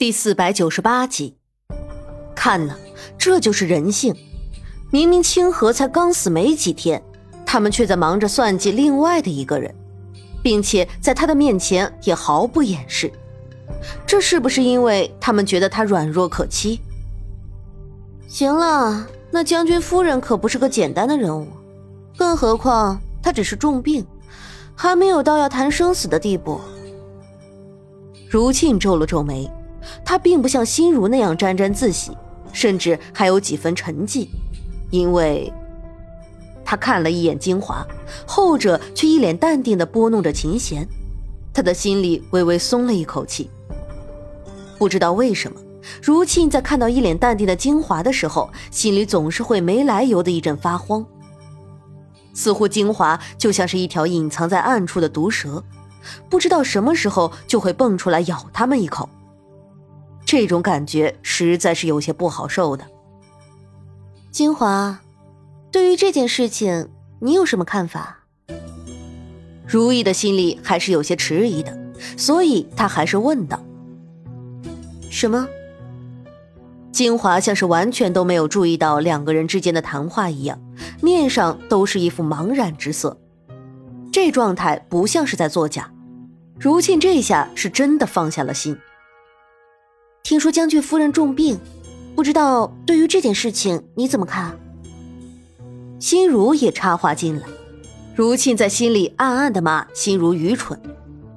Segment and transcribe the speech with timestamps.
[0.00, 1.36] 第四百九十八集，
[2.34, 2.74] 看呐，
[3.18, 4.16] 这就是人性。
[4.90, 7.02] 明明清河才刚死没几天，
[7.44, 9.74] 他们却在忙着算计另外的一个人，
[10.42, 13.12] 并且在他的面前也毫不掩饰。
[14.06, 16.80] 这是不是因为他们觉得他软弱可欺？
[18.26, 21.46] 行了，那将军夫人可不是个简单的人物，
[22.16, 24.06] 更何况她只是重病，
[24.74, 26.58] 还没有到要谈生死的地步。
[28.30, 29.46] 如沁皱了皱眉。
[30.10, 32.10] 他并不像心如那样沾沾自喜，
[32.52, 34.26] 甚至还有几分沉寂，
[34.90, 35.52] 因为
[36.64, 37.86] 他看了一眼金华，
[38.26, 40.84] 后者却一脸淡定地拨弄着琴弦，
[41.54, 43.48] 他的心里微微松了一口气。
[44.80, 45.60] 不知道为什么，
[46.02, 51.06] 如沁在看到一脸淡定的金华的时候，心里总是会没来由的一阵发慌，
[52.34, 55.62] 似乎金华就像是一条隐藏在暗处的毒蛇，
[56.28, 59.08] 不知道什么时候就会蹦出来咬他们一口。
[60.30, 62.86] 这种感觉实在是有些不好受的。
[64.30, 65.00] 金华，
[65.72, 68.20] 对于这件事情，你有什么看法？
[69.66, 71.76] 如意的心里还是有些迟疑的，
[72.16, 73.60] 所以他还是问道
[75.10, 75.48] ：“什么？”
[76.94, 80.56] 金华像是完全都没有注意到两个人之间的谈话一样，
[81.02, 83.18] 面上都是一副茫然之色。
[84.12, 85.90] 这状态不像是在作假。
[86.56, 88.78] 如沁这下是真的放下了心。
[90.30, 91.58] 听说将军夫人重病，
[92.14, 94.56] 不知道对于这件事情你怎么看？
[95.98, 97.48] 心如也插话进来，
[98.14, 100.80] 如沁在心里暗暗的骂心如愚蠢，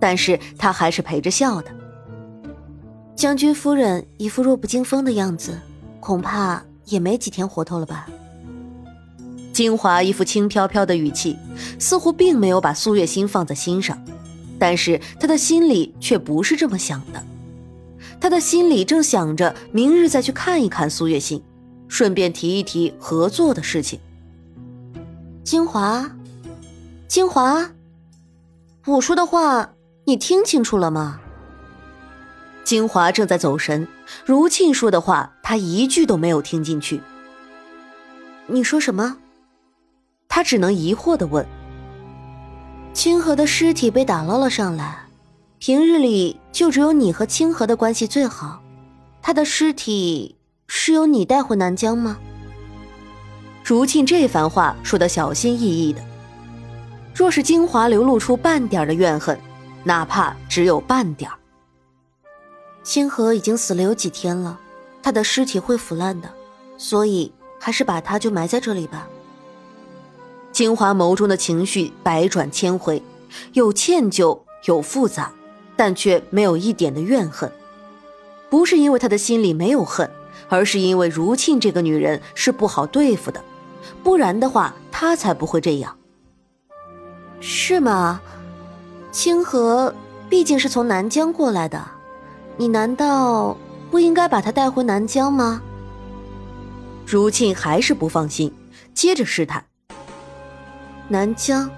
[0.00, 1.70] 但是她还是陪着笑的。
[3.14, 5.56] 将军夫人一副弱不禁风的样子，
[6.00, 8.08] 恐怕也没几天活头了吧？
[9.52, 11.36] 金华一副轻飘飘的语气，
[11.78, 13.96] 似乎并没有把苏月心放在心上，
[14.58, 17.24] 但是他的心里却不是这么想的。
[18.20, 21.42] 他的心里正想着明日再去看一看苏月心，
[21.88, 23.98] 顺便提一提合作的事情。
[25.42, 26.10] 金华，
[27.08, 27.70] 金华，
[28.86, 29.72] 我说的话
[30.04, 31.18] 你听清楚了吗？
[32.62, 33.88] 金华正在走神，
[34.24, 37.00] 如沁说的话他一句都没有听进去。
[38.46, 39.16] 你说什么？
[40.28, 41.44] 他只能疑惑的问。
[42.92, 45.09] 清河的尸体被打捞了上来。
[45.60, 48.62] 平日里就只有你和清河的关系最好，
[49.20, 50.34] 他的尸体
[50.66, 52.16] 是由你带回南疆吗？
[53.62, 56.00] 如沁这番话说的小心翼翼的，
[57.14, 59.38] 若是金华流露出半点的怨恨，
[59.84, 61.30] 哪怕只有半点
[62.82, 64.58] 清河已经死了有几天了，
[65.02, 66.32] 他的尸体会腐烂的，
[66.78, 69.06] 所以还是把他就埋在这里吧。
[70.52, 73.02] 金华眸中的情绪百转千回，
[73.52, 75.30] 有歉疚，有复杂。
[75.80, 77.50] 但却没有一点的怨恨，
[78.50, 80.10] 不是因为他的心里没有恨，
[80.50, 83.42] 而是因为如沁这个女人是不好对付的，
[84.02, 85.96] 不然的话他才不会这样。
[87.40, 88.20] 是吗？
[89.10, 89.94] 清河
[90.28, 91.82] 毕竟是从南疆过来的，
[92.58, 93.56] 你难道
[93.90, 95.62] 不应该把她带回南疆吗？
[97.06, 98.52] 如沁还是不放心，
[98.92, 99.64] 接着试探。
[101.08, 101.70] 南疆，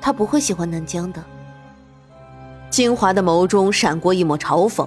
[0.00, 1.24] 他不会喜欢南疆的。
[2.74, 4.84] 金华的眸中闪过一抹嘲讽，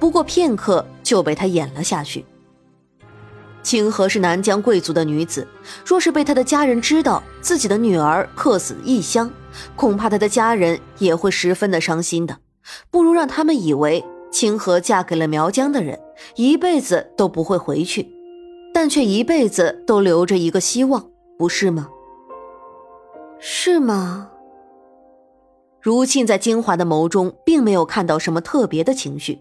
[0.00, 2.24] 不过片刻就被他掩了下去。
[3.62, 5.46] 清河是南疆贵族的女子，
[5.86, 9.30] 若是被他的家人知道自己的女儿客死异乡，
[9.76, 12.36] 恐怕他的家人也会十分的伤心的。
[12.90, 16.00] 不如让他们以为清河嫁给了苗疆的人，
[16.34, 18.08] 一辈子都不会回去，
[18.74, 21.06] 但却一辈子都留着一个希望，
[21.38, 21.88] 不是吗？
[23.38, 24.31] 是吗？
[25.82, 29.40] 如沁在金华的眸中，并没有看到什么特别的情绪。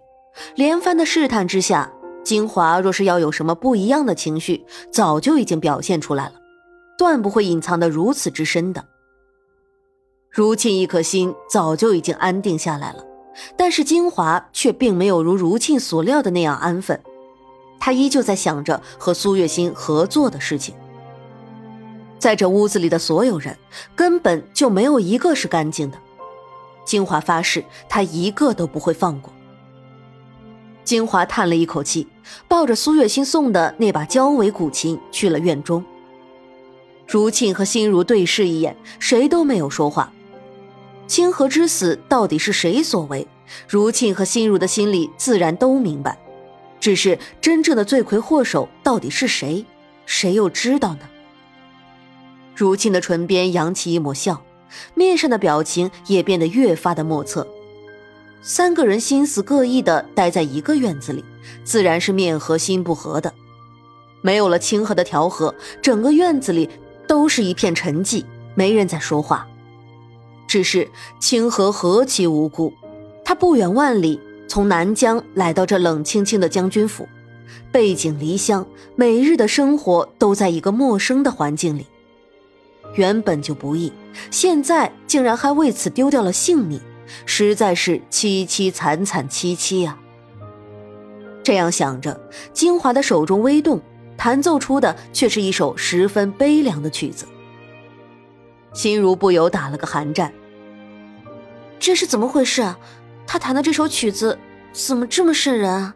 [0.56, 1.94] 连番的试探之下，
[2.24, 6.34] 金华若是要有什么不一样的情绪，早就已经表现出来了，
[6.98, 8.84] 断不会隐藏的如此之深的。
[10.32, 13.06] 如沁一颗心早就已经安定下来了，
[13.56, 17.00] 但是金华却并没有如如沁所料的那样安分，
[17.80, 20.74] 他依旧在想着和苏月心合作的事情。
[22.18, 23.56] 在这屋子里的所有人，
[23.96, 25.98] 根本就没有一个是干净的。
[26.86, 29.32] 金华发誓，他一个都不会放过。
[30.84, 32.08] 金华叹了一口气，
[32.48, 35.84] 抱着苏月心送的那把交尾古琴去了院中。
[37.08, 40.12] 如沁和心如对视一眼，谁都没有说话。
[41.08, 43.28] 清河之死到底是谁所为？
[43.68, 46.18] 如沁和心如的心里自然都明白，
[46.80, 49.66] 只是真正的罪魁祸首到底是谁？
[50.06, 51.02] 谁又知道呢？
[52.56, 54.42] 如沁的唇边扬起一抹笑。
[54.94, 57.48] 面上的表情也变得越发的莫测。
[58.42, 61.24] 三个人心思各异的待在一个院子里，
[61.64, 63.34] 自然是面和心不和的。
[64.22, 66.70] 没有了清河的调和，整个院子里
[67.08, 68.24] 都是一片沉寂，
[68.56, 69.48] 没人在说话。
[70.48, 70.90] 只是
[71.20, 72.74] 清河何其无辜，
[73.24, 77.08] 他不远万里从南疆来到这冷清清的将军府，
[77.72, 78.66] 背井离乡，
[78.96, 81.86] 每日的生活都在一个陌生的环境里。
[82.96, 83.94] 原本就不易，
[84.30, 86.82] 现在竟然还为此丢掉了性命，
[87.26, 89.98] 实在是凄凄惨惨戚戚啊！
[91.44, 93.82] 这样想着，金华的手中微动，
[94.18, 97.26] 弹奏出的却是一首十分悲凉的曲子。
[98.74, 100.32] 心如不由打了个寒战。
[101.80, 102.76] 这是怎么回事？
[103.26, 104.38] 他弹的这首曲子
[104.72, 105.96] 怎么这么瘆人啊？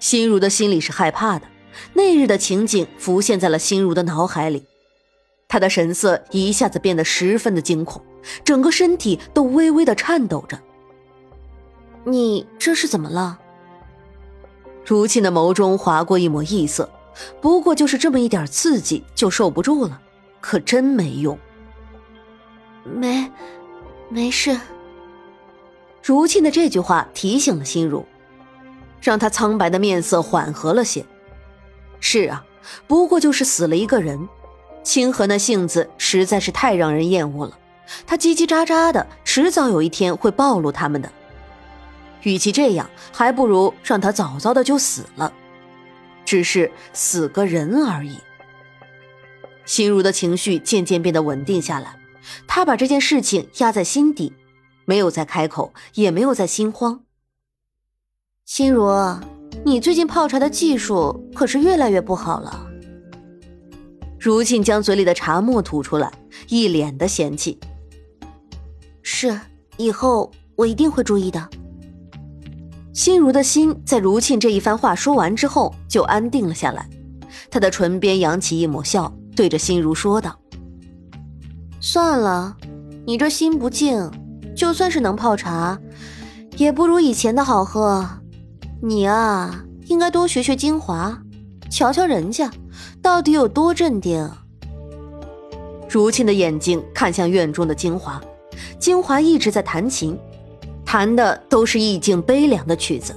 [0.00, 1.46] 心如的心里是害怕的，
[1.94, 4.66] 那日的情景浮现在了心如的脑海里。
[5.52, 8.00] 他的神色一下子变得十分的惊恐，
[8.42, 10.58] 整个身体都微微的颤抖着。
[12.04, 13.38] 你这是怎么了？
[14.86, 16.88] 如沁的眸中划过一抹异色，
[17.42, 20.00] 不过就是这么一点刺激就受不住了，
[20.40, 21.38] 可真没用。
[22.82, 23.30] 没，
[24.08, 24.58] 没事。
[26.02, 28.06] 如沁的这句话提醒了心如，
[29.02, 31.04] 让她苍白的面色缓和了些。
[32.00, 32.42] 是啊，
[32.86, 34.26] 不过就是死了一个人。
[34.82, 37.58] 清河那性子实在是太让人厌恶了，
[38.06, 41.10] 他叽叽喳喳的，迟早有一天会暴露他们的。
[42.22, 45.32] 与其这样，还不如让他早早的就死了，
[46.24, 48.16] 只是死个人而已。
[49.64, 51.96] 心如的情绪渐渐变得稳定下来，
[52.46, 54.32] 他把这件事情压在心底，
[54.84, 57.00] 没有再开口，也没有再心慌。
[58.44, 59.20] 心如，
[59.64, 62.71] 你最近泡茶的技术可是越来越不好了。
[64.24, 66.12] 如沁将嘴里的茶沫吐出来，
[66.46, 67.58] 一脸的嫌弃。
[69.02, 69.36] 是，
[69.78, 71.48] 以后我一定会注意的。
[72.92, 76.88] 心如的心在如沁这一番话说完之后就安定了下来，
[77.50, 80.38] 她的唇边扬起一抹笑，对着心如说道
[81.82, 82.56] ：“算了，
[83.04, 84.08] 你这心不静，
[84.54, 85.80] 就算是能泡茶，
[86.56, 88.08] 也不如以前的好喝。
[88.80, 91.20] 你啊，应该多学学精华，
[91.72, 92.50] 瞧瞧人家。”
[93.00, 94.30] 到底有多镇定？
[95.88, 98.22] 如沁的眼睛看向院中的金华，
[98.78, 100.16] 金华一直在弹琴，
[100.84, 103.12] 弹的都是意境悲凉的曲子。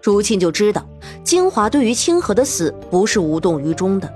[0.00, 0.86] 如沁就知道，
[1.24, 4.12] 金华对于清河的死不是无动于衷的。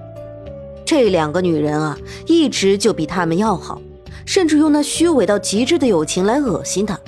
[0.84, 3.80] 这两个女人啊，一直就比他们要好，
[4.24, 6.98] 甚至用那虚伪到极致的友情来恶心他，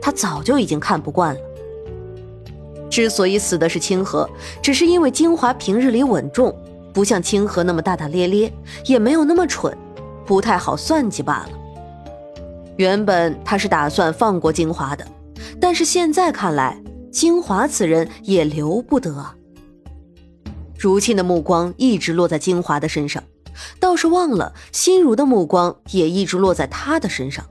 [0.00, 1.40] 他早就已经看不惯了。
[2.96, 4.26] 之所以死的是清河，
[4.62, 6.56] 只是因为金华平日里稳重。
[6.94, 8.50] 不像清河那么大大咧咧，
[8.86, 9.76] 也没有那么蠢，
[10.24, 11.50] 不太好算计罢了。
[12.78, 15.06] 原本他是打算放过金华的，
[15.60, 16.82] 但是现在看来，
[17.12, 19.26] 金华此人也留不得。
[20.78, 23.22] 如沁的目光一直落在金华的身上，
[23.78, 27.44] 倒是忘了心如的目光也一直落在他的身上。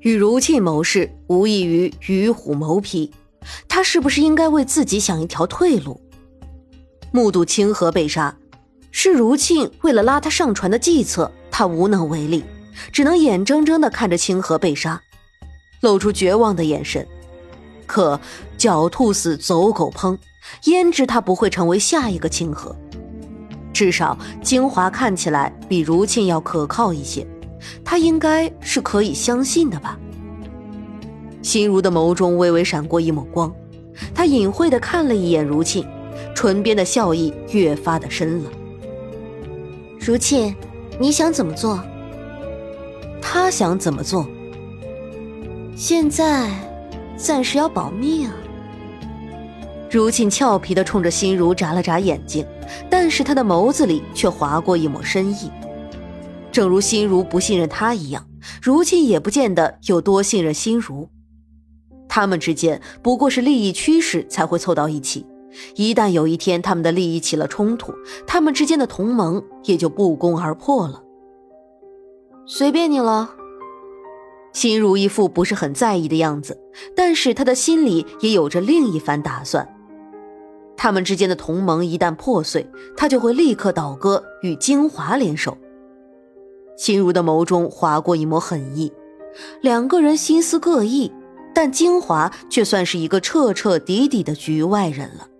[0.00, 3.10] 与如沁谋事，无异于与虎谋皮，
[3.68, 6.00] 他是不是应该为自己想一条退路？
[7.10, 8.36] 目睹清河被杀。
[8.94, 12.44] 是如沁为了拉他上船的计策，他无能为力，
[12.92, 15.00] 只能眼睁睁地看着清河被杀，
[15.80, 17.06] 露出绝望的眼神。
[17.86, 18.20] 可
[18.58, 20.18] 狡兔死，走狗烹，
[20.64, 22.76] 焉知他不会成为下一个清河？
[23.72, 27.26] 至少精华看起来比如沁要可靠一些，
[27.82, 29.98] 他应该是可以相信的吧？
[31.42, 33.52] 心如的眸中微微闪过一抹光，
[34.14, 35.84] 他隐晦的看了一眼如沁，
[36.34, 38.50] 唇边的笑意越发的深了。
[39.98, 40.54] 如沁，
[40.98, 41.82] 你想怎么做？
[43.20, 44.26] 他想怎么做？
[45.74, 46.50] 现在
[47.16, 48.32] 暂时要保密啊。
[49.90, 52.46] 如沁俏皮的冲着心如眨了眨眼睛，
[52.88, 55.50] 但是他的眸子里却划过一抹深意。
[56.50, 58.26] 正如心如不信任他一样，
[58.62, 61.08] 如沁也不见得有多信任心如。
[62.14, 65.24] 他们之间不过是利益驱使才会凑到一起。
[65.76, 67.94] 一旦有一天他们的利益起了冲突，
[68.26, 71.02] 他们之间的同盟也就不攻而破了。
[72.44, 73.34] 随便你了。
[74.52, 76.60] 心如一副不是很在意的样子，
[76.94, 79.66] 但是他的心里也有着另一番打算。
[80.76, 85.56] 他们之间的同盟一旦破碎，他就会立刻倒戈与金华联手。
[86.76, 88.92] 心如的眸中划过一抹狠意，
[89.62, 91.10] 两个人心思各异，
[91.54, 95.31] 但金华却算是一个彻彻底底的局外人了。